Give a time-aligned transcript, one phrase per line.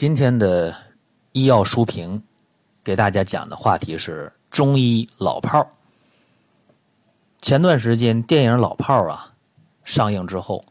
[0.00, 0.74] 今天的
[1.32, 2.22] 医药书评
[2.82, 5.66] 给大家讲的话题是中医老炮儿。
[7.42, 9.34] 前段时间电影《老炮儿》啊
[9.84, 10.64] 上映之后，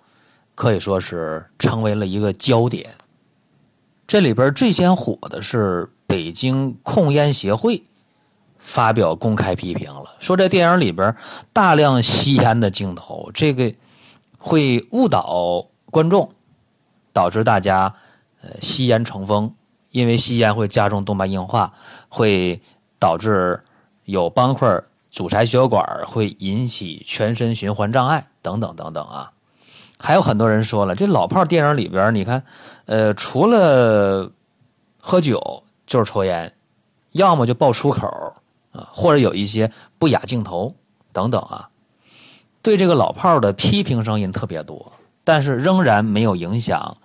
[0.55, 2.95] 可以说是成为了一个焦点。
[4.07, 7.83] 这里边最先火的是北京控烟协会
[8.57, 11.15] 发表公开批评了，说这电影里边
[11.53, 13.71] 大量吸烟的镜头，这个
[14.39, 16.31] 会误导观众，
[17.13, 17.93] 导致大家
[18.41, 19.53] 呃吸烟成风，
[19.91, 21.73] 因为吸烟会加重动脉硬化，
[22.07, 22.61] 会
[22.97, 23.61] 导致
[24.05, 24.81] 有斑块。
[25.11, 29.31] 阻塞血管会引起全身循环障碍，等等等等啊！
[29.97, 32.43] 还有很多人说了，这老炮电影里边，你看，
[32.85, 34.31] 呃，除了
[34.99, 36.53] 喝酒就是抽烟，
[37.13, 38.07] 要么就爆粗口
[38.71, 40.75] 啊，或者有一些不雅镜头
[41.11, 41.69] 等等啊。
[42.61, 46.97] 对这个老炮的批评声音特别多，但是仍然没有影响，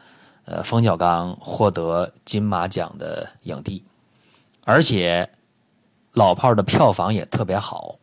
[0.45, 3.85] 呃，冯小刚获得金马奖的影帝，
[4.65, 5.31] 而且。
[6.17, 7.97] 老炮的票房也特别好，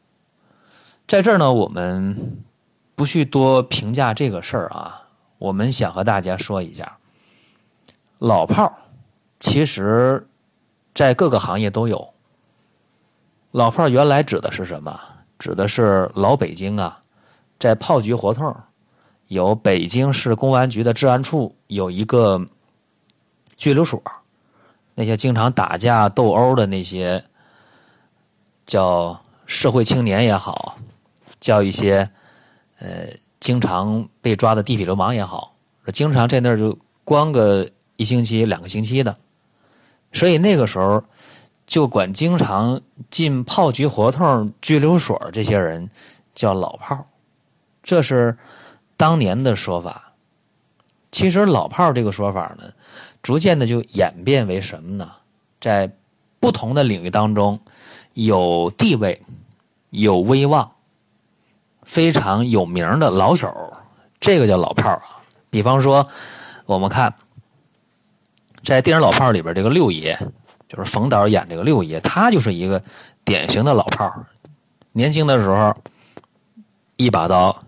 [1.07, 2.43] 在这儿呢，我们
[2.93, 5.07] 不去多评价这个事儿啊。
[5.37, 6.97] 我们想和大家说一下，
[8.19, 8.69] 老炮
[9.39, 10.27] 其实，
[10.93, 12.13] 在各个行业都有。
[13.51, 14.99] 老炮原来指的是什么？
[15.39, 17.01] 指的是老北京啊，
[17.57, 18.53] 在炮局胡同
[19.31, 22.45] 有北京市公安局的治安处有一个
[23.55, 24.01] 拘留所，
[24.93, 27.23] 那些经常打架斗殴的那些。
[28.67, 30.77] 叫社会青年也好，
[31.41, 32.07] 叫一些
[32.79, 35.55] 呃经常被抓的地痞流氓也好，
[35.91, 39.17] 经常在那儿就关个一星期、两个星期的，
[40.13, 41.03] 所以那个时候
[41.67, 45.89] 就管经常进炮局胡同拘留所这些人
[46.33, 47.03] 叫老炮
[47.83, 48.37] 这是
[49.01, 50.13] 当年的说法。
[51.11, 52.65] 其实老炮这个说法呢，
[53.23, 55.11] 逐渐的就演变为什么呢？
[55.59, 55.91] 在
[56.39, 57.59] 不同的领域当中。
[58.13, 59.21] 有地位、
[59.89, 60.69] 有威望、
[61.83, 63.73] 非常有名的老手，
[64.19, 65.23] 这个叫老炮儿啊。
[65.49, 66.05] 比方说，
[66.65, 67.15] 我们看
[68.65, 70.19] 在电影《老炮》里边，这个六爷
[70.67, 72.81] 就是冯导演这个六爷，他就是一个
[73.23, 74.25] 典型的老炮儿。
[74.91, 75.73] 年轻的时候
[76.97, 77.63] 一把刀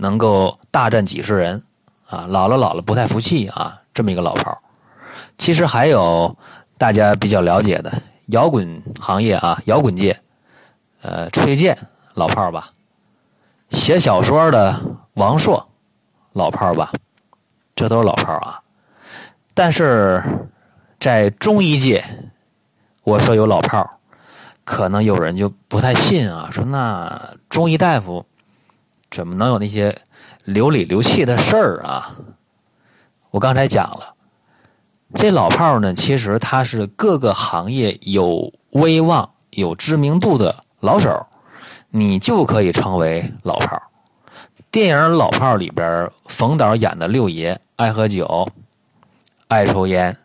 [0.00, 1.62] 能够大战几十人
[2.08, 4.58] 啊，老了老了不太服气啊，这么一个老炮儿。
[5.38, 6.36] 其实还有
[6.76, 7.92] 大家比较了解的。
[8.26, 10.16] 摇滚行业啊，摇滚界，
[11.02, 11.76] 呃，崔健
[12.14, 12.70] 老炮儿吧，
[13.70, 14.80] 写小说的
[15.14, 15.68] 王朔
[16.32, 16.92] 老炮儿吧，
[17.74, 18.62] 这都是老炮儿啊。
[19.52, 20.22] 但是
[21.00, 22.04] 在中医界，
[23.02, 23.90] 我说有老炮儿，
[24.64, 28.24] 可能有人就不太信啊，说那中医大夫
[29.10, 29.96] 怎么能有那些
[30.44, 32.16] 流里流气的事儿啊？
[33.30, 34.14] 我刚才讲了。
[35.16, 41.26] 这老炮儿呢，其实他是各个行业有威望、有知名度的老手，
[41.88, 43.82] 你就可以称为老炮儿。
[44.70, 48.48] 电影《老炮儿》里边，冯导演的六爷爱喝酒、
[49.48, 50.16] 爱抽烟、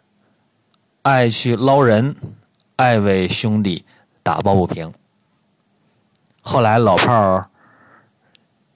[1.01, 2.15] 爱去捞人、
[2.75, 3.83] 爱为兄弟
[4.21, 4.93] 打抱不平。
[6.43, 7.49] 后来老炮儿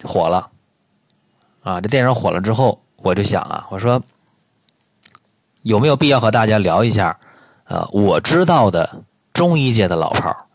[0.04, 0.50] 火了，
[1.62, 4.02] 啊，这电影火了之后，我就想啊，我说。
[5.64, 7.20] 有没有必要和大家聊一下？
[7.66, 10.46] 呃，我知道的中医界的老炮儿，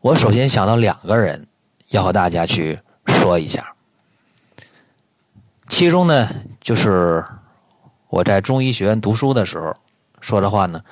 [0.00, 1.46] 我首先想到两个人，
[1.88, 3.74] 要和大家去说一下。
[5.68, 6.28] 其中呢，
[6.60, 7.24] 就是
[8.08, 9.74] 我在中医学院读书的时候
[10.20, 10.82] 说的话呢，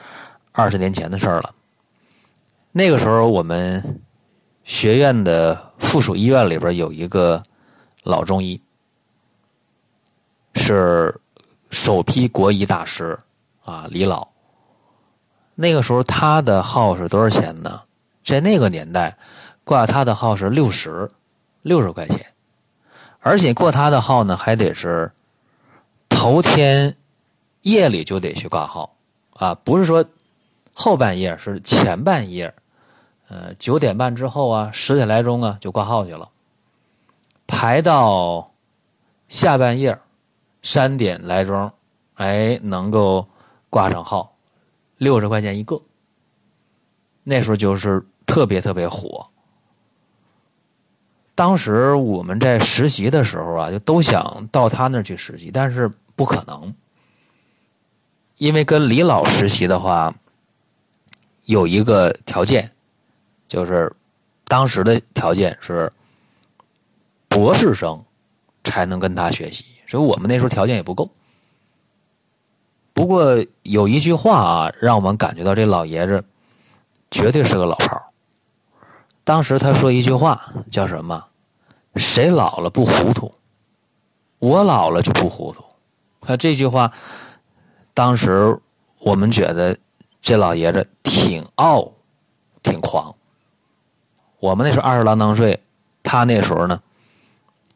[0.53, 1.55] 二十年前的事儿了。
[2.73, 4.01] 那个时候，我们
[4.65, 7.43] 学院的附属医院里边有一个
[8.09, 8.61] 老中医，
[10.55, 11.15] 是。
[11.71, 13.19] 首批国医大师
[13.63, 14.27] 啊，李老。
[15.55, 17.83] 那个时候他的号是多少钱呢？
[18.25, 19.19] 在那个年代，
[19.65, 21.11] 挂他的号是六十，
[21.61, 22.25] 六十块钱。
[23.21, 25.13] 而且挂他的号呢，还得是
[26.09, 26.97] 头天
[27.61, 28.97] 夜里就得去挂号
[29.35, 30.03] 啊，不是说
[30.73, 32.55] 后半夜，是前半夜，
[33.29, 36.31] 呃，九点半之后啊，十点来钟啊就挂号去了，
[37.49, 38.55] 排到
[39.27, 39.99] 下半夜。
[40.61, 41.73] 三点来钟，
[42.15, 43.27] 哎，能够
[43.71, 44.37] 挂上号，
[44.97, 45.81] 六十块钱一个。
[47.23, 49.25] 那时候就是特别特别火。
[51.37, 56.75] 当时我们在实习的时候啊，就都想到他那儿去实习，但是不可能，
[58.37, 60.13] 因为跟李老实习的话，
[61.45, 62.71] 有一个条件，
[63.47, 63.91] 就是
[64.47, 65.91] 当时的条件是
[67.29, 68.05] 博士生
[68.65, 69.65] 才能跟他学习。
[69.87, 71.11] 所以我们那时候条件也不够，
[72.93, 76.25] 不过有一句话啊，让我们感觉到这老爷子
[77.11, 78.05] 绝对是个老炮儿。
[79.25, 81.25] 当时他说一句话叫什么？
[81.97, 83.33] 谁老了不糊涂？
[84.39, 85.65] 我老了就不糊涂。
[86.21, 86.93] 他这句话，
[87.95, 88.59] 当时
[88.99, 89.77] 我们觉得
[90.21, 91.91] 这老爷子挺傲，
[92.63, 93.15] 挺狂。
[94.39, 95.63] 我们那时候二十郎当岁，
[96.03, 96.81] 他那时候呢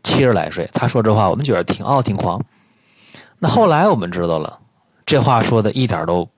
[0.02, 0.69] 七十来岁。
[0.72, 2.40] 他说这话，我们觉得挺傲，挺狂。
[3.38, 4.60] 那后来我们知道了，
[5.04, 6.28] 这话说的一点都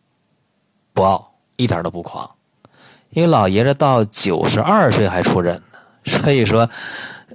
[0.92, 2.30] 不傲，一点都不狂。
[3.10, 6.68] 因为老爷子到九十二岁还出诊呢，所以说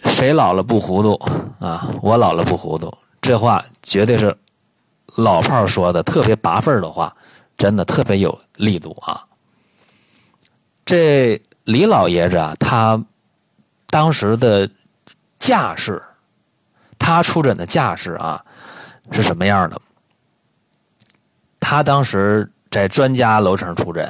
[0.05, 1.13] 谁老了不糊涂
[1.59, 1.89] 啊？
[2.01, 4.35] 我老了不糊涂，这话绝对是
[5.15, 7.15] 老炮说的，特别拔份的话，
[7.57, 9.25] 真的特别有力度啊。
[10.85, 13.01] 这李老爷子啊，他
[13.87, 14.69] 当时的
[15.37, 16.01] 架势，
[17.09, 18.45] 他出诊的架势啊，
[19.11, 19.81] 是什么样的？
[21.59, 24.07] 他当时在专家楼层出诊。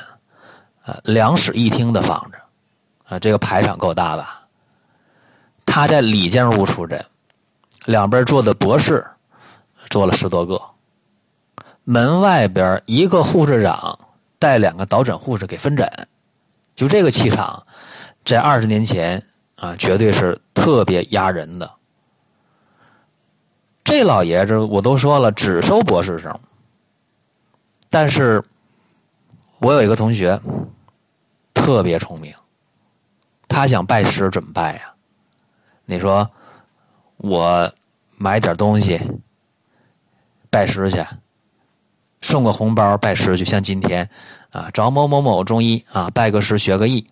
[1.06, 2.38] 两室一厅的房子，
[3.06, 4.42] 啊，这个排场够大吧？
[5.66, 7.02] 他在里间屋出诊，
[7.86, 9.08] 两边坐的博士，
[9.90, 10.62] 坐了十多个。
[11.86, 13.98] 门外边一个护士长
[14.38, 15.90] 带两个导诊护士给分诊，
[16.76, 17.66] 就这个气场，
[18.26, 19.24] 在二十年前
[19.56, 21.79] 啊，绝对是特别压人的。
[23.90, 26.40] 这老爷子我都说了，只收博士生，
[27.90, 28.44] 但是
[29.58, 30.40] 我有一个同学。
[31.56, 32.34] 特别聪明，
[33.48, 34.94] 他想拜师怎么拜呀？
[35.86, 36.30] 你说
[37.18, 37.72] 我
[38.16, 39.02] 买点东西
[40.52, 41.04] 拜师去，
[42.22, 44.08] 送个红包拜师去，像今天
[44.52, 47.08] 啊找某某某中医啊拜个师学个艺，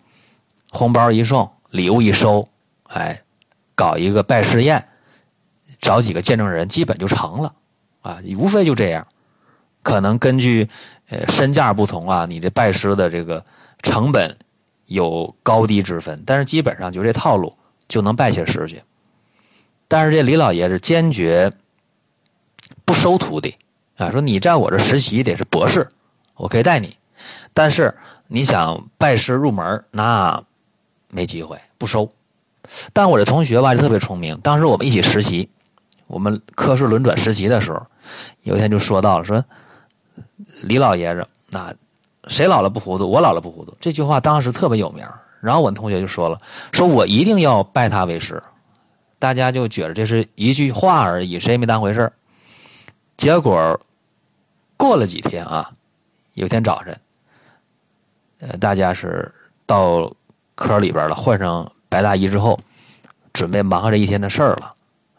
[0.70, 2.48] 红包一送，礼物一收，
[2.84, 3.22] 哎，
[3.74, 4.88] 搞一个拜师宴，
[5.80, 7.54] 找几个见证人，基本就成了
[8.00, 9.06] 啊，无非就这样。
[9.82, 10.68] 可能根据
[11.08, 13.44] 呃身价不同啊，你这拜师的这个。
[13.80, 14.36] 成本
[14.86, 18.82] 有高低之分，但是基本上就这套路就能拜下师去。
[19.86, 21.52] 但是这李老爷子坚决
[22.84, 23.54] 不收徒弟
[23.96, 25.88] 啊，说你在我这实习得是博士，
[26.34, 26.96] 我可以带你，
[27.54, 27.96] 但是
[28.26, 30.42] 你想拜师入门那
[31.08, 32.10] 没机会，不收。
[32.92, 35.48] 但我这同学吧就特别聪明，当时我们一起实习，
[36.08, 37.80] 我们科室轮转实习的时候，
[38.42, 39.44] 有一天就说到了，说
[40.62, 41.72] 李老爷子那。
[42.26, 43.10] 谁老了不糊涂？
[43.10, 43.74] 我老了不糊涂。
[43.80, 45.06] 这句话当时特别有名。
[45.40, 46.38] 然后我们同学就说了
[46.72, 48.42] ：“说我一定要拜他为师。”
[49.18, 52.12] 大家就觉得这是一句话而已，谁也没当回事
[53.16, 53.80] 结果
[54.76, 55.72] 过了几天啊，
[56.34, 57.00] 有天早晨，
[58.40, 59.32] 呃，大家是
[59.64, 60.12] 到
[60.54, 62.60] 科里边了，换上白大衣之后，
[63.32, 64.70] 准备忙活这一天的事儿了。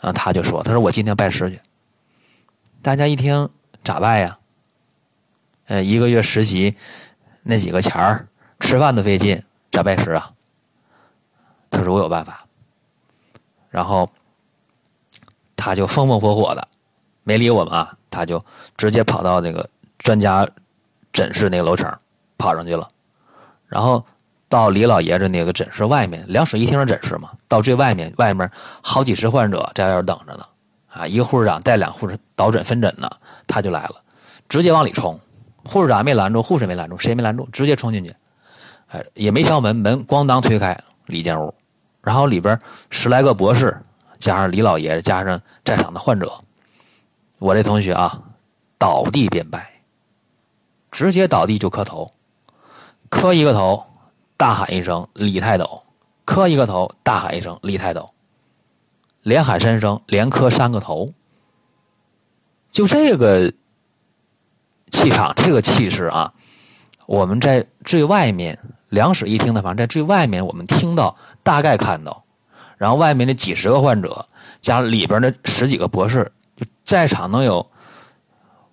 [0.02, 1.60] 啊，他就说：“他说我今天拜师去。”
[2.82, 3.50] 大家一听，
[3.84, 4.38] 咋拜呀？
[5.68, 6.76] 呃，一个月实习
[7.44, 8.28] 那几个钱儿，
[8.60, 10.32] 吃饭都费劲，咋拜师啊？
[11.70, 12.46] 他说我有办法。
[13.70, 14.10] 然后
[15.56, 16.68] 他就风风火火的，
[17.24, 18.44] 没理我们啊，他就
[18.78, 19.70] 直接跑到那个
[20.00, 20.50] 专家
[21.14, 21.88] 诊室那个楼层
[22.38, 22.90] 跑上去了。
[23.68, 24.04] 然后
[24.50, 28.50] 到李老爷子那个诊室外面，两室一厅的诊室嘛，到最外面，外面
[28.82, 30.46] 好几十患者在外边等着呢。
[30.92, 33.08] 啊，一个护士长带两护士导诊分诊呢，
[33.46, 33.96] 他就来了，
[34.50, 35.20] 直接往里冲。
[35.64, 38.12] 护士长没拦住，护士没拦住，谁也没拦住，直接冲进去，
[38.88, 41.54] 哎，也没敲门，门咣当推开，里间屋，
[42.02, 42.60] 然后里边
[42.90, 43.80] 十来个博士，
[44.18, 46.32] 加上李老爷子，加上在场的患者，
[47.38, 48.20] 我这同学啊，
[48.80, 49.82] 倒地便拜，
[50.90, 52.12] 直接倒地就磕头，
[53.10, 53.86] 磕一个头，
[54.40, 55.84] 大喊一声李泰斗，
[56.24, 58.10] 磕一个头，大喊一声李泰斗，
[59.22, 61.14] 连喊三声，连磕三个头，
[62.72, 63.54] 就这个。
[64.92, 66.34] 气场这个气势啊，
[67.06, 68.58] 我们在最外面
[68.90, 72.24] 两室一厅的房，在最外面我们听到，大概看到，
[72.76, 74.26] 然后外面的几十个患者
[74.62, 77.70] 加里边的十几个博士，就在场能有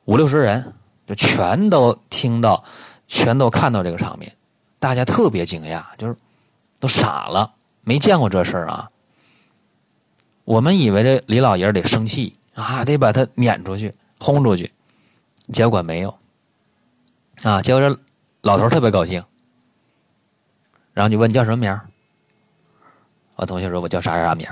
[0.07, 0.73] 五六十人，
[1.07, 2.65] 就全都听到，
[3.07, 4.35] 全都看到这个场面，
[4.79, 6.17] 大家特别惊讶，就是
[6.79, 8.91] 都傻了，没见过这事儿啊。
[10.45, 14.73] 我们以为这李老爷得生气啊，得把他撵出去，轰出去。
[15.53, 16.19] 结果没有，
[17.43, 17.63] 啊！
[17.63, 18.01] 结果这
[18.43, 19.23] 老头特别高兴，
[20.93, 21.81] 然后就问叫什么名
[23.37, 24.49] 我同学说：“我叫啥啥啥名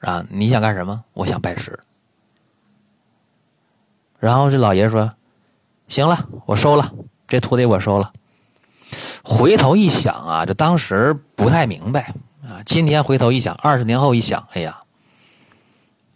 [0.00, 0.24] 啊？
[0.30, 1.04] 你想干什么？
[1.14, 1.78] 我想拜师。”
[4.20, 5.10] 然后这老爷说
[5.88, 6.92] ：“行了，我收了
[7.26, 8.12] 这徒弟，我收了。”
[9.28, 12.62] 回头一想啊，这当时不太明白啊。
[12.64, 14.80] 今天回头一想，二十年后一想，哎呀，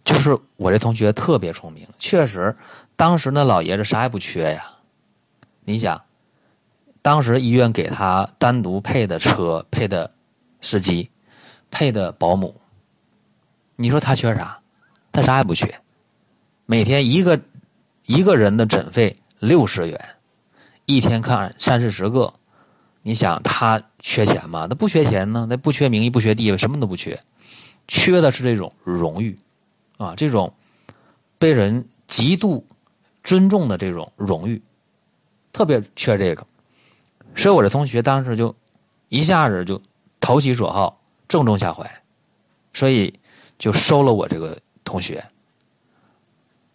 [0.05, 2.55] 就是我这同学特别聪明，确实。
[2.95, 4.63] 当时那老爷子啥也不缺呀，
[5.65, 6.01] 你想，
[7.01, 10.09] 当时医院给他单独配的车、配的
[10.61, 11.11] 司机、
[11.69, 12.61] 配的保姆，
[13.75, 14.57] 你说他缺啥？
[15.11, 15.69] 他啥也不缺。
[16.65, 17.37] 每天一个
[18.05, 19.99] 一个人的诊费六十元，
[20.85, 22.31] 一天看三四十个，
[23.03, 24.67] 你想他缺钱吗？
[24.67, 27.19] 他不缺钱呢，那不缺名义，不缺地位，什么都不缺，
[27.87, 29.39] 缺的是这种荣誉
[29.97, 30.53] 啊，这种
[31.39, 32.65] 被人极度
[33.23, 34.61] 尊重的这种荣誉。
[35.51, 36.45] 特别缺这个，
[37.35, 38.55] 所以我这同学当时就
[39.09, 39.81] 一下子就
[40.19, 42.03] 投其所好，正中下怀，
[42.73, 43.19] 所以
[43.57, 45.25] 就收了我这个同学，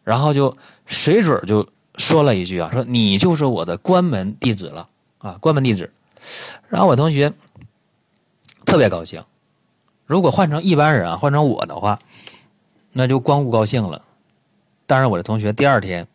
[0.02, 0.56] 然后就
[0.86, 1.66] 随嘴就
[1.96, 5.90] 说了一句啊，说你就是我的关门弟子了啊，关门弟子。
[6.68, 7.32] 然后我同学
[8.64, 9.24] 特别高兴，
[10.06, 11.98] 如果换成一般人啊，换成我的话，
[12.92, 14.02] 那就光顾高兴了。
[14.86, 16.06] 当然我的同学第二天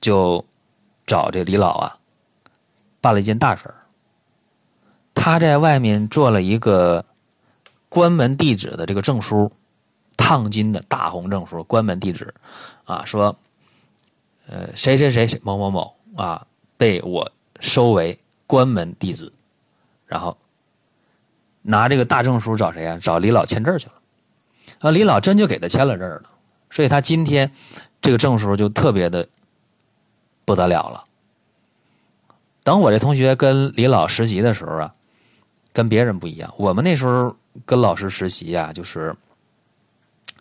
[0.00, 0.44] 就。
[1.06, 1.98] 找这李老啊，
[3.02, 3.74] 办了一件大事儿。
[5.14, 7.04] 他在外面做了一个
[7.90, 9.52] 关门弟子的这个证书，
[10.16, 12.32] 烫金的大红证书，关门弟子
[12.86, 13.36] 啊，说，
[14.46, 16.46] 呃，谁谁谁谁某某某啊，
[16.78, 17.30] 被我
[17.60, 19.32] 收为关门弟子，
[20.06, 20.36] 然后
[21.62, 22.98] 拿这个大证书找谁啊？
[23.00, 23.92] 找李老签字去了。
[24.80, 26.22] 啊，李老真就给他签了字了，
[26.70, 27.50] 所以他今天
[28.00, 29.26] 这个证书就特别的。
[30.46, 31.02] 不得了了！
[32.64, 34.92] 等我这同学跟李老实习的时候啊，
[35.72, 36.52] 跟别人不一样。
[36.58, 37.34] 我们那时候
[37.64, 39.16] 跟老师实习呀，就是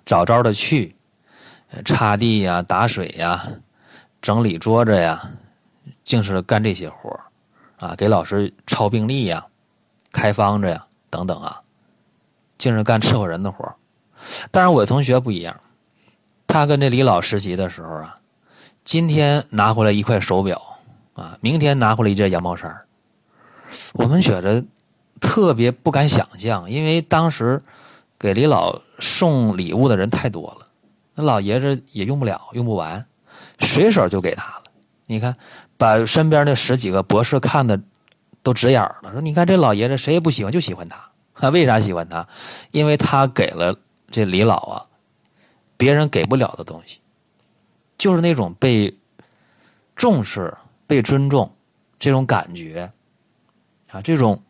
[0.06, 0.94] 早早的去，
[1.86, 3.48] 擦地呀、打水呀、
[4.22, 5.32] 整理桌子呀，
[6.04, 7.18] 净是干这些活
[7.84, 9.46] 啊，给老师抄病历呀、
[10.14, 11.60] 开方子呀等等啊，
[12.58, 13.76] 净是干伺候人的活
[14.52, 15.60] 但是我的同学不一样，
[16.48, 18.16] 他跟这李老实习的时候啊。
[18.86, 20.62] 今天拿回来一块手表，
[21.14, 22.74] 啊，明天拿回来一件羊毛衫
[23.94, 24.64] 我们觉得
[25.20, 27.62] 特别不敢想象，因为当时
[28.18, 30.66] 给李老送礼物的人太多了，
[31.16, 33.06] 那老爷子也用不了，用不完，
[33.60, 34.63] 随手就给他了。
[35.06, 35.36] 你看，
[35.78, 37.80] 把身边那十几个博士看的
[38.42, 41.12] 都直眼了，说：“你看这老爷子谁也不喜欢，就喜欢他。
[41.52, 42.28] 为啥喜欢他？
[42.72, 43.78] 因为他给了
[44.10, 44.86] 这李老啊，
[45.78, 47.00] 别人给不了的东西。”
[47.98, 48.98] 就是那种被
[49.96, 50.54] 重视、
[50.88, 51.54] 被尊重
[52.00, 52.92] 这种感觉
[53.92, 54.42] 啊，这种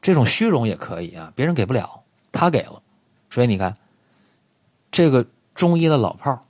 [0.00, 2.82] 这种虚荣也可以啊，别人给不了，他给了，
[3.30, 3.74] 所以你看，
[4.90, 5.24] 这个
[5.54, 6.40] 中医的老炮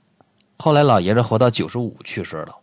[0.57, 2.55] 后来老爷子活到九十五去世了，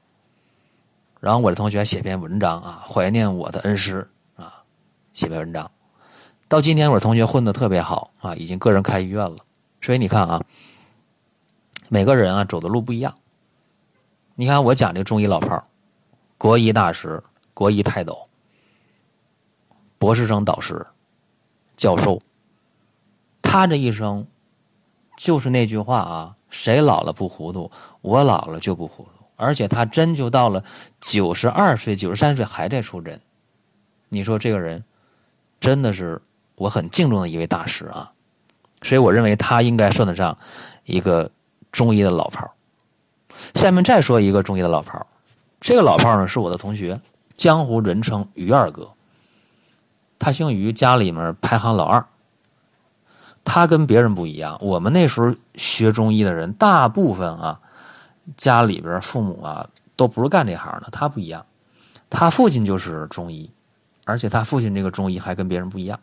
[1.26, 4.06] 然后我的同学写篇文章啊，怀念我的恩师
[4.36, 4.62] 啊，
[5.12, 5.68] 写篇文章，
[6.46, 9.38] 到今天我的同学混的特别好啊，已经个人开医院了，
[9.80, 10.40] 所以你看啊，
[11.88, 13.12] 每个人啊走的路不一样。
[14.36, 15.64] 你看，我讲这个中医老炮儿，
[16.38, 17.20] 国医大师、
[17.52, 18.16] 国医泰斗、
[19.98, 20.86] 博士生导师、
[21.76, 22.20] 教授，
[23.42, 24.24] 他这一生
[25.18, 27.68] 就是那句话啊：谁老了不糊涂？
[28.00, 29.10] 我老了就不糊涂。
[29.36, 30.64] 而且他真就到了
[31.00, 33.20] 九十二岁、九十三岁还在出诊。
[34.08, 34.84] 你说这个人
[35.60, 36.20] 真的是
[36.54, 38.12] 我很敬重的一位大师啊！
[38.82, 40.36] 所以我认为他应该算得上
[40.84, 41.30] 一个
[41.72, 42.50] 中医的老炮儿。
[43.54, 45.06] 下面再说一个中医的老炮儿，
[45.60, 46.98] 这个老炮儿呢是我的同学，
[47.36, 48.90] 江湖人称于二哥。
[50.18, 52.06] 他姓于，家里面排行老二。
[53.44, 57.60] 他跟别人不一样，我们那时候学中医的人，大部分啊，
[58.36, 60.88] 家里边父母啊都不是干这行的。
[60.90, 61.44] 他不一样，
[62.08, 63.50] 他父亲就是中医，
[64.04, 66.00] 而且他父亲这个中医还跟别人不一样。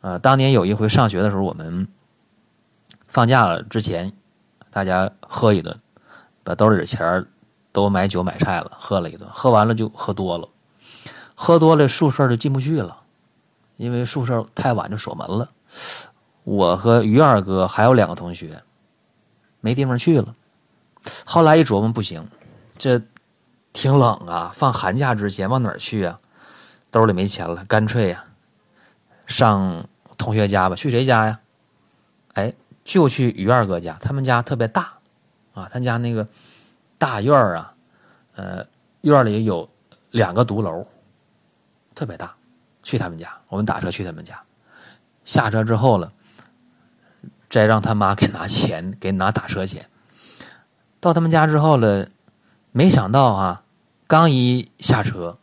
[0.00, 1.88] 呃，当年有一回上学的时候，我们
[3.06, 4.12] 放假了之前，
[4.70, 5.76] 大家喝一顿。
[6.44, 7.26] 把兜里的钱
[7.72, 10.48] 都买酒买菜了，喝了一顿，喝完了就喝多了，
[11.34, 12.98] 喝多了宿舍就进不去了，
[13.78, 15.48] 因为宿舍太晚就锁门了。
[16.44, 18.62] 我和于二哥还有两个同学
[19.60, 20.36] 没地方去了。
[21.24, 22.26] 后来一琢磨，不行，
[22.76, 23.00] 这
[23.72, 26.18] 挺冷啊，放寒假之前往哪儿去啊？
[26.90, 28.24] 兜里没钱了，干脆呀，
[29.26, 29.86] 上
[30.16, 30.76] 同学家吧。
[30.76, 31.40] 去谁家呀？
[32.34, 32.52] 哎，
[32.84, 34.92] 就去于二哥家，他们家特别大。
[35.54, 36.26] 啊，他家那个
[36.98, 37.72] 大院啊，
[38.34, 38.66] 呃，
[39.00, 39.68] 院里有
[40.10, 40.86] 两个独楼，
[41.94, 42.34] 特别大。
[42.82, 44.40] 去他们家，我们打车去他们家。
[45.24, 46.12] 下车之后了，
[47.50, 49.88] 再让他妈给拿钱，给拿打车钱。
[51.00, 52.06] 到他们家之后了，
[52.72, 53.62] 没想到啊，
[54.06, 55.36] 刚一下车，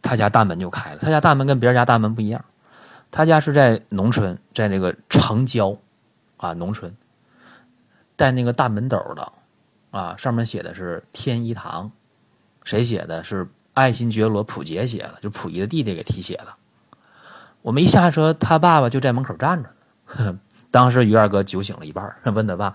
[0.00, 0.98] 他家大门就开了。
[1.00, 2.44] 他家大门跟别人家大门不一样，
[3.10, 5.76] 他家是在农村，在那个城郊
[6.36, 6.94] 啊，农村。
[8.16, 9.32] 带那个大门斗的，
[9.92, 11.92] 啊，上面写的是天一堂，
[12.64, 13.22] 谁写的？
[13.22, 16.48] 是爱新觉罗溥杰写的，就溥仪的弟弟给题写的。
[17.62, 19.70] 我们一下车，他爸爸就在门口站着。
[20.72, 22.74] 当时于二哥酒醒了一半，问他爸：“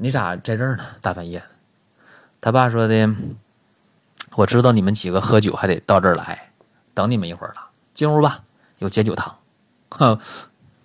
[0.00, 0.84] 你咋在这儿呢？
[1.00, 1.42] 大半夜？”
[2.40, 3.14] 他爸说的
[4.36, 6.52] ：“我知道你们几个喝酒还得到这儿来，
[6.94, 7.68] 等你们一会儿了。
[7.94, 8.40] 进屋吧，
[8.78, 9.34] 有解酒汤。”
[9.90, 10.20] 哼，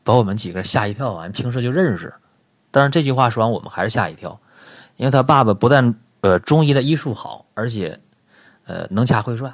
[0.03, 1.29] 把我们几个吓一跳啊！
[1.29, 2.11] 平时就认识，
[2.71, 4.39] 但是这句话说完，我们还是吓一跳，
[4.95, 7.99] 因为他爸爸不但呃中医的医术好，而且
[8.65, 9.53] 呃能掐会算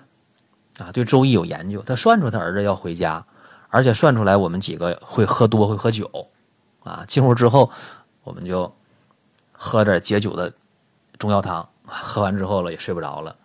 [0.78, 1.82] 啊，对周易有研究。
[1.82, 3.26] 他算出他儿子要回家，
[3.70, 6.10] 而且算出来我们几个会喝多会喝酒
[6.84, 7.04] 啊。
[7.08, 7.70] 进屋之后，
[8.24, 8.74] 我们就
[9.62, 10.54] 喝点解酒的
[11.18, 11.68] 中药汤。
[11.86, 13.36] 喝完之后了，也睡不着了。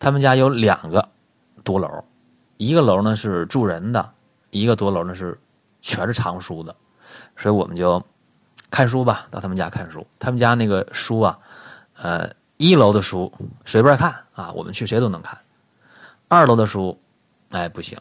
[0.00, 1.08] 他们家有两个
[1.62, 2.04] 多楼，
[2.56, 4.10] 一个楼呢是住人的，
[4.50, 5.38] 一个多楼呢是
[5.80, 6.74] 全是藏书的，
[7.36, 8.04] 所以我们就
[8.68, 10.04] 看书吧，到他们家看书。
[10.18, 11.38] 他们家那个书啊，
[11.94, 13.32] 呃，一楼的书
[13.64, 15.38] 随便看啊，我们去谁都能看。
[16.26, 17.00] 二楼的书，
[17.50, 17.96] 哎不行，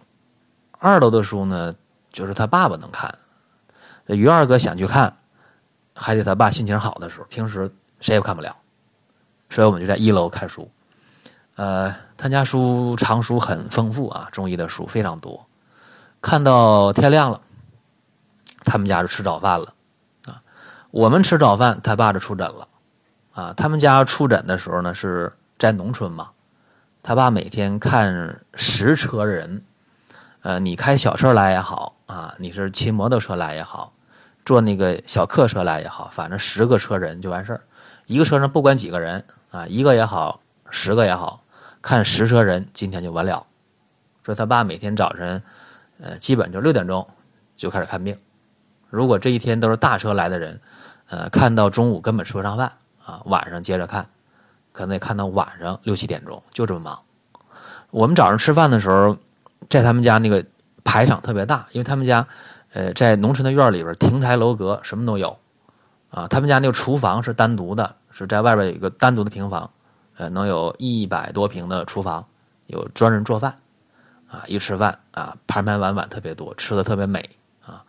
[0.80, 1.76] 二楼的书呢，
[2.12, 3.14] 就是他爸爸能看。
[4.08, 5.16] 于二哥想去看，
[5.96, 8.56] 还得他爸心情好的时候，平时谁也看不了。
[9.50, 10.70] 所以我们就在一楼看书，
[11.56, 15.48] 呃，他家书藏书很丰富啊，中医的书非常多。
[16.20, 17.40] 看到天亮了，
[18.66, 19.74] 他们家就吃早饭了，
[20.26, 20.42] 啊，
[20.90, 22.68] 我们吃早饭，他爸就出诊了，
[23.34, 26.32] 啊，他们家出诊的时候呢是在农村嘛，
[27.04, 29.64] 他爸每天看十车人，
[30.42, 33.93] 呃，你开小车来也好啊，你是骑摩托车来也好，
[34.46, 37.62] 坐那个小客车来也好，反正十个车人就完事儿，
[38.06, 39.24] 一个车上不管几个人。
[39.54, 41.44] 啊，一个也好，十个也好，
[41.80, 43.46] 看十车人，今天就完了。
[44.24, 45.44] 说他爸每天早晨，
[46.00, 47.08] 呃，基本就六点钟
[47.56, 48.18] 就开始看病。
[48.90, 50.60] 如果这一天都是大车来的人，
[51.10, 52.72] 呃，看到中午根本吃不上饭
[53.06, 54.10] 啊，晚上接着看，
[54.72, 57.00] 可能得看到晚上六七点钟，就这么忙。
[57.92, 59.16] 我们早上吃饭的时候，
[59.70, 60.44] 在他们家那个
[60.84, 62.28] 排场特别大，因为他们家，
[62.74, 65.38] 呃，在农村的院里边，亭台楼阁什么都有，
[66.10, 67.96] 啊，他们家那个厨房是单独的。
[68.16, 69.68] 是在外边有一个单独的平房，
[70.18, 72.24] 呃，能有一百多平的厨房，
[72.68, 73.58] 有专人做饭，
[74.28, 77.28] 啊，一吃饭啊，盘盘碗碗特别多，吃的特别美
[77.66, 77.84] 啊。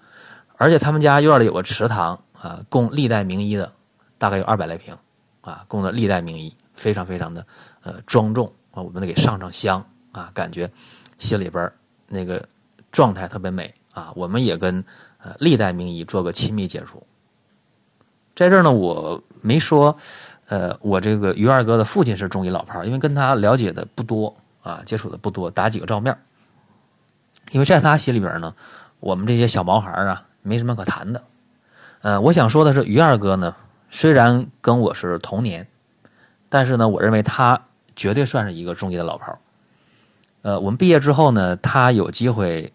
[0.57, 3.71] 而且他们家院里有个池塘啊，供历代名医的，
[4.17, 4.97] 大概有二百来平，
[5.43, 7.47] 啊，供的历代名医，非常非常的
[7.83, 8.81] 呃庄重啊。
[8.81, 10.67] 我们得给上上香啊，感觉
[11.19, 11.71] 心里边
[12.07, 12.43] 那个
[12.91, 14.13] 状态特别美啊。
[14.15, 14.85] 我们也跟
[15.23, 17.03] 呃历代名医做个亲密接触。
[18.35, 19.97] 在这儿呢，我没说，
[20.49, 26.15] 呃，我这个于二哥的父亲是中医老炮儿，因为跟他了解的不多啊，接触的不多，打几个照面
[27.53, 28.53] 因为在他心里边呢，
[29.01, 31.23] 我们这些小毛孩啊，没什么可谈的。
[32.03, 33.55] 呃，我想说的是，于二哥呢，
[33.91, 35.67] 虽然跟我是同年，
[36.49, 37.63] 但是呢，我认为他
[37.95, 39.39] 绝对算是一个中医的老炮儿。
[40.43, 42.73] 呃，我们毕业之后呢，他有机会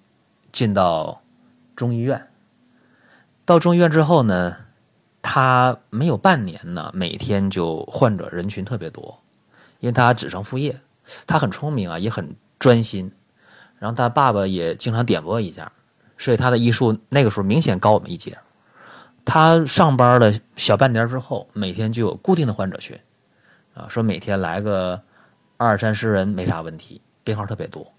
[0.59, 1.21] 进到
[1.73, 2.27] 中医院，
[3.45, 4.57] 到中医院之后呢。
[5.21, 9.21] 他没有半年呢，每天就患者人群特别多，
[9.81, 10.79] 因为他只承副业，
[11.27, 13.11] 他很聪明啊，也很专心，
[13.77, 15.69] 然后他爸爸也经常点拨一下，
[16.17, 18.37] 所以他的医术那个时候明显高我们一截。
[19.25, 22.97] 他上班了小半年之后，每天就有固定的患者群，
[23.73, 24.99] 啊，说每天来个
[25.57, 27.93] 二三十人没啥问题，编号特别多。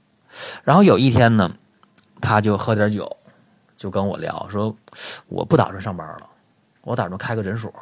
[0.65, 1.55] 然后有一天呢，
[2.21, 3.17] 他就喝点酒，
[3.77, 4.75] 就跟我聊说，
[5.29, 6.27] 我不打算上班了。
[6.83, 7.73] 我打算开个诊所，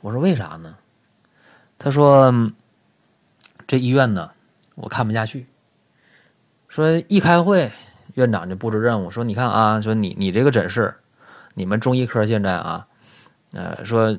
[0.00, 0.76] 我说为啥呢？
[1.78, 2.32] 他说
[3.66, 4.30] 这医院呢，
[4.76, 5.46] 我看不下去。
[6.68, 7.70] 说一开会，
[8.14, 10.94] 院长就布置任务，说你看啊，说你你这个诊室，
[11.54, 12.86] 你们中医科现在啊，
[13.52, 14.16] 呃，说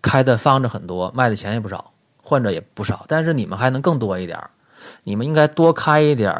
[0.00, 4.38] 开的方子很多，卖的钱也不少，患者也不少，但是你们还能更多一点
[5.04, 6.34] 你们应该多开一点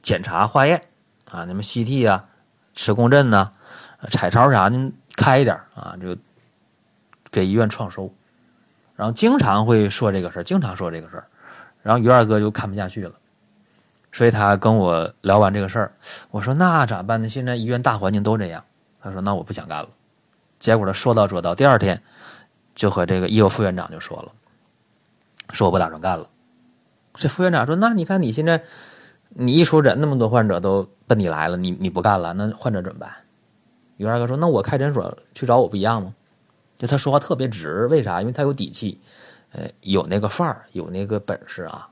[0.00, 0.80] 检查化验
[1.30, 2.24] 啊，你们 CT 啊，
[2.74, 3.50] 磁共振呐，
[4.10, 4.92] 彩超啥的。
[5.16, 6.16] 开一点啊，就
[7.30, 8.10] 给医院创收，
[8.96, 11.26] 然后经常会说这个事儿，经常说这个事儿，
[11.82, 13.12] 然后于二哥就看不下去了，
[14.12, 15.92] 所以他跟我聊完这个事儿，
[16.30, 17.28] 我说那咋办呢？
[17.28, 18.64] 现在医院大环境都这样，
[19.02, 19.88] 他说那我不想干了。
[20.58, 22.00] 结果他说到做到，第二天
[22.74, 24.32] 就和这个医务副院长就说了，
[25.52, 26.26] 说我不打算干了。
[27.14, 28.62] 这副院长说那你看你现在
[29.30, 33.10] 你一出诊，那么多患者都奔你来了，你你不干了，那患者怎么办？
[33.96, 36.14] 于二哥说：“那我开诊所去找我不一样吗？”
[36.76, 38.20] 就他说话特别直，为啥？
[38.20, 38.98] 因为他有底气，
[39.52, 41.88] 呃，有那个范儿，有那个本事啊。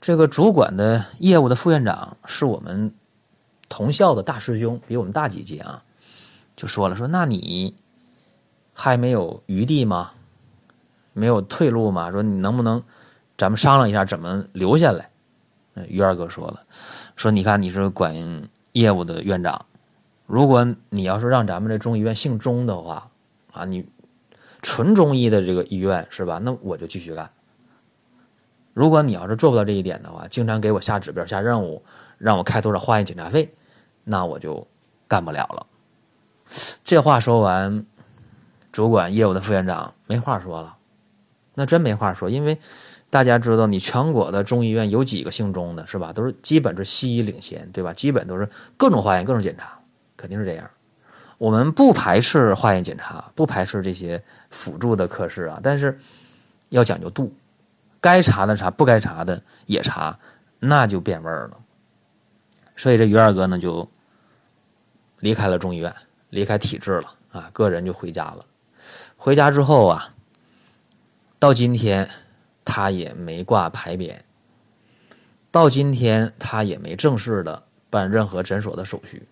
[0.00, 2.92] 这个主管的业务的副院长是我们
[3.68, 5.84] 同校的大师兄，比我们大几届啊。
[6.56, 7.74] 就说了：“说那你
[8.72, 10.12] 还没有余地吗？
[11.12, 12.10] 没有退路吗？
[12.10, 12.82] 说你能不能
[13.36, 15.10] 咱们商量一下怎么留下来。
[15.88, 16.60] 于二哥说了，
[17.16, 18.14] 说你看你是管
[18.72, 19.64] 业务的院长，
[20.26, 23.10] 如果你要是让咱们这中医院姓钟的话，
[23.52, 23.86] 啊，你
[24.60, 26.38] 纯中医的这个医院是吧？
[26.42, 27.30] 那我就继续干。
[28.74, 31.82] 如果你要是做不到这一点的话，经常给我下指标、下任务，
[32.16, 33.52] 让我开多少化验检查费，
[34.04, 34.66] 那我就
[35.06, 35.66] 干不了了。
[36.84, 37.84] 这话说完，
[38.70, 40.76] 主管业务的副院长没话说了，
[41.54, 42.58] 那真没话说，因为
[43.12, 46.14] 大家知道，你全国的中医院有几个姓钟的，是吧？
[46.14, 47.92] 都是基本是西医领先，对吧？
[47.92, 48.48] 基本都是
[48.78, 49.78] 各种化验、各种检查，
[50.16, 50.70] 肯定是这样。
[51.36, 56.00] 我们不排斥化验检查，不排斥这些辅助的科室啊，但是
[56.70, 57.30] 要讲究度。
[58.00, 60.18] 该查的查，不该查的也查，
[60.58, 61.58] 那就变味儿了。
[62.76, 63.86] 所以这于二哥呢，就
[65.18, 65.94] 离开了中医院，
[66.30, 68.46] 离开体制了啊，个人就回家了。
[69.18, 70.14] 回家之后啊，
[71.38, 72.08] 到今天
[72.64, 74.16] 他也没挂牌匾，
[75.50, 79.26] 到今天他也没正式的办任何诊所的手续。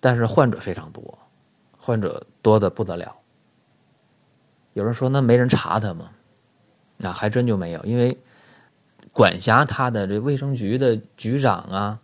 [0.00, 1.18] 但是患者非常多，
[1.78, 3.16] 患者多的不得了。
[4.72, 6.10] 有人说，那没人查他吗？
[6.96, 8.16] 那还真就没有，因为
[9.12, 12.00] 管辖他的这卫生局的局长啊，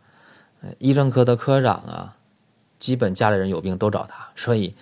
[0.79, 2.17] 医政科的科长啊，
[2.79, 4.75] 基本家里人有病都找他，所以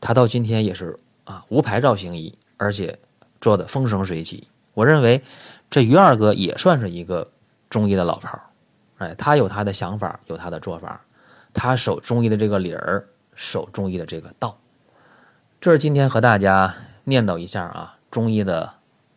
[0.00, 2.98] 他到今天也是啊无牌照行医，而且
[3.40, 4.48] 做的风生水起。
[4.74, 5.22] 我认为
[5.68, 7.30] 这于二哥也算是一个
[7.68, 8.42] 中医的老炮儿，
[8.98, 11.00] 哎，他有他的想法，有他的做法，
[11.52, 14.58] 他守中医的这个理儿，守中医的这个道。
[15.60, 16.74] 这是今天和大家
[17.04, 18.74] 念叨一下啊，中医的。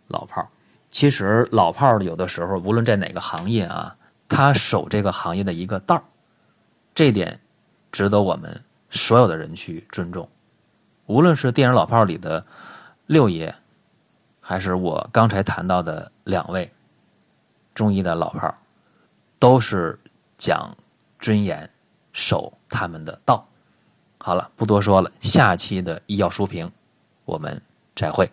[0.09, 0.47] 老炮儿，
[0.91, 3.95] 其实老炮儿有的时候，无论在哪个行业啊，
[4.27, 6.03] 他守这个行业的一个道，
[6.93, 7.39] 这点
[7.91, 10.29] 值得我们所有的人去尊重。
[11.07, 12.45] 无论是电影《老炮儿》里的
[13.07, 13.55] 六爷，
[14.45, 16.69] 还是我刚才谈到的两位
[17.73, 18.55] 中医的老炮儿，
[19.39, 19.97] 都是
[20.37, 20.75] 讲
[21.17, 21.67] 尊严、
[22.11, 23.47] 守他们的道。
[24.19, 26.69] 好了，不多说了，下期的医药书评，
[27.23, 27.61] 我们
[27.95, 28.29] 再会。